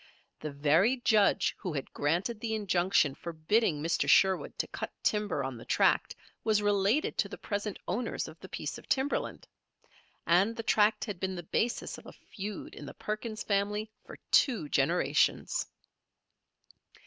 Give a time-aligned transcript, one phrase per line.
[0.39, 4.09] The very judge who had granted the injunction forbidding Mr.
[4.09, 8.49] Sherwood to cut timber on the tract was related to the present owners of the
[8.49, 9.47] piece of timberland;
[10.25, 14.17] and the tract had been the basis of a feud in the Perkins family for
[14.31, 15.67] two generations.